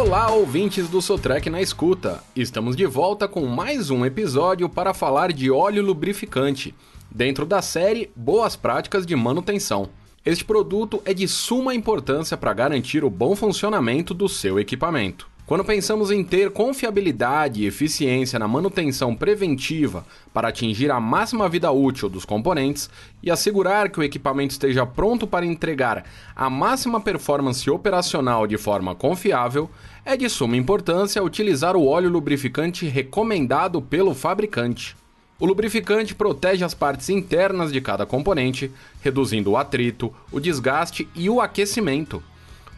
[0.00, 2.22] Olá, ouvintes do Sotrec na escuta.
[2.36, 6.72] Estamos de volta com mais um episódio para falar de óleo lubrificante,
[7.10, 9.90] dentro da série Boas Práticas de Manutenção.
[10.24, 15.28] Este produto é de suma importância para garantir o bom funcionamento do seu equipamento.
[15.48, 21.72] Quando pensamos em ter confiabilidade e eficiência na manutenção preventiva para atingir a máxima vida
[21.72, 22.90] útil dos componentes
[23.22, 26.04] e assegurar que o equipamento esteja pronto para entregar
[26.36, 29.70] a máxima performance operacional de forma confiável,
[30.04, 34.94] é de suma importância utilizar o óleo lubrificante recomendado pelo fabricante.
[35.40, 38.70] O lubrificante protege as partes internas de cada componente,
[39.00, 42.22] reduzindo o atrito, o desgaste e o aquecimento.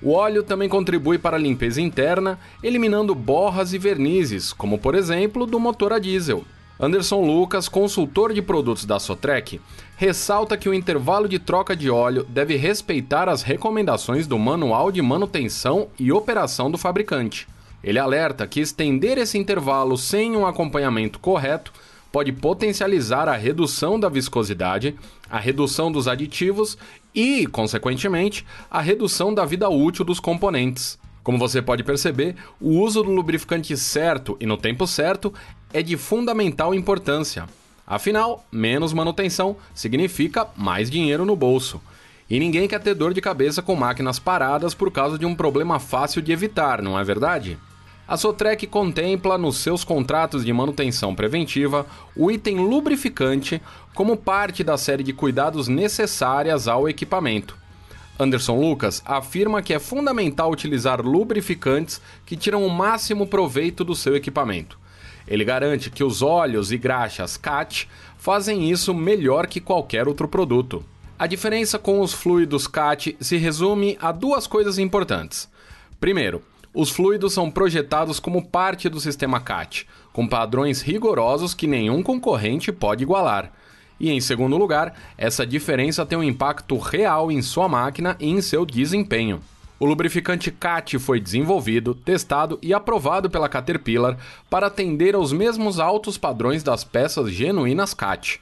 [0.00, 5.44] O óleo também contribui para a limpeza interna, eliminando borras e vernizes, como por exemplo
[5.44, 6.44] do motor a diesel.
[6.80, 9.60] Anderson Lucas, consultor de produtos da Sotrec,
[9.96, 15.02] ressalta que o intervalo de troca de óleo deve respeitar as recomendações do Manual de
[15.02, 17.48] Manutenção e Operação do fabricante.
[17.82, 21.72] Ele alerta que estender esse intervalo sem um acompanhamento correto
[22.10, 24.94] pode potencializar a redução da viscosidade,
[25.28, 26.78] a redução dos aditivos
[27.14, 30.98] e, consequentemente, a redução da vida útil dos componentes.
[31.22, 35.32] Como você pode perceber, o uso do lubrificante certo e no tempo certo
[35.72, 37.46] é de fundamental importância.
[37.86, 41.80] Afinal, menos manutenção significa mais dinheiro no bolso.
[42.30, 45.78] E ninguém quer ter dor de cabeça com máquinas paradas por causa de um problema
[45.78, 47.58] fácil de evitar, não é verdade?
[48.08, 51.84] A Sotrec contempla nos seus contratos de manutenção preventiva
[52.16, 53.60] o item lubrificante
[53.94, 57.54] como parte da série de cuidados necessárias ao equipamento.
[58.18, 64.16] Anderson Lucas afirma que é fundamental utilizar lubrificantes que tiram o máximo proveito do seu
[64.16, 64.78] equipamento.
[65.26, 67.86] Ele garante que os óleos e graxas CAT
[68.16, 70.82] fazem isso melhor que qualquer outro produto.
[71.18, 75.46] A diferença com os fluidos CAT se resume a duas coisas importantes.
[76.00, 76.42] Primeiro,
[76.74, 82.70] os fluidos são projetados como parte do sistema CAT, com padrões rigorosos que nenhum concorrente
[82.70, 83.52] pode igualar.
[83.98, 88.40] E em segundo lugar, essa diferença tem um impacto real em sua máquina e em
[88.40, 89.40] seu desempenho.
[89.80, 94.16] O lubrificante CAT foi desenvolvido, testado e aprovado pela Caterpillar
[94.50, 98.40] para atender aos mesmos altos padrões das peças genuínas CAT.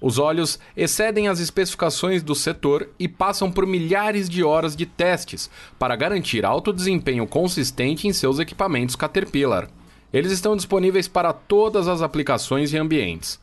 [0.00, 5.50] Os óleos excedem as especificações do setor e passam por milhares de horas de testes
[5.76, 9.68] para garantir alto desempenho consistente em seus equipamentos Caterpillar.
[10.12, 13.40] Eles estão disponíveis para todas as aplicações e ambientes.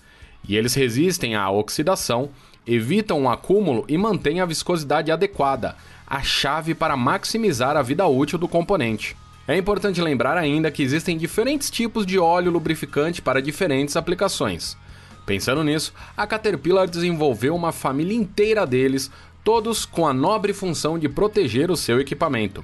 [0.47, 2.29] E eles resistem à oxidação,
[2.66, 5.75] evitam o acúmulo e mantêm a viscosidade adequada,
[6.07, 9.16] a chave para maximizar a vida útil do componente.
[9.47, 14.77] É importante lembrar ainda que existem diferentes tipos de óleo lubrificante para diferentes aplicações.
[15.25, 19.09] Pensando nisso, a Caterpillar desenvolveu uma família inteira deles,
[19.43, 22.63] todos com a nobre função de proteger o seu equipamento.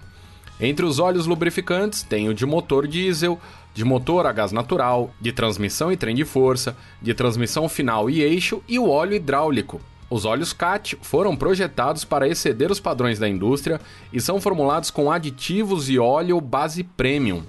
[0.60, 3.40] Entre os óleos lubrificantes tem o de motor diesel,
[3.74, 8.22] de motor a gás natural, de transmissão e trem de força, de transmissão final e
[8.22, 9.82] eixo e o óleo hidráulico.
[10.08, 13.80] Os óleos CAT foram projetados para exceder os padrões da indústria
[14.12, 17.44] e são formulados com aditivos e óleo base premium.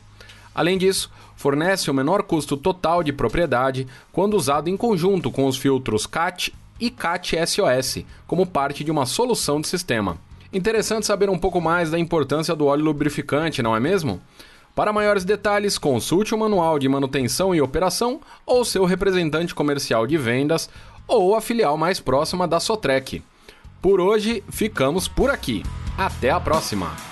[0.54, 5.56] Além disso, fornece o menor custo total de propriedade quando usado em conjunto com os
[5.56, 10.18] filtros CAT e CAT SOS, como parte de uma solução de sistema.
[10.52, 14.20] Interessante saber um pouco mais da importância do óleo lubrificante, não é mesmo?
[14.74, 20.16] Para maiores detalhes, consulte o manual de manutenção e operação ou seu representante comercial de
[20.16, 20.68] vendas
[21.06, 23.22] ou a filial mais próxima da Sotrec.
[23.80, 25.62] Por hoje, ficamos por aqui.
[25.96, 27.11] Até a próxima!